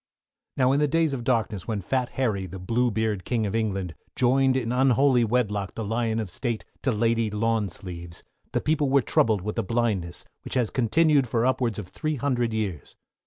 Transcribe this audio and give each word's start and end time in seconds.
Now 0.57 0.71
in 0.71 0.79
the 0.79 0.87
days 0.87 1.13
of 1.13 1.23
darkness, 1.23 1.67
when 1.67 1.79
Fat 1.79 2.09
Harry, 2.13 2.47
the 2.47 2.57
Bluebeard 2.57 3.23
King 3.23 3.45
of 3.45 3.53
England, 3.53 3.93
joined 4.15 4.57
in 4.57 4.71
unholy 4.71 5.23
wedlock 5.23 5.75
the 5.75 5.83
Lion 5.83 6.19
of 6.19 6.31
State 6.31 6.65
to 6.81 6.91
Lady 6.91 7.29
Lawn 7.29 7.69
Sleeves, 7.69 8.23
the 8.51 8.61
people 8.61 8.89
were 8.89 9.03
troubled 9.03 9.41
with 9.43 9.59
a 9.59 9.63
blindness, 9.63 10.25
which 10.43 10.55
has 10.55 10.71
continued 10.71 11.27
for 11.27 11.45
upwards 11.45 11.77
of 11.77 11.87
three 11.87 12.15
hundred 12.15 12.51
years. 12.51 12.95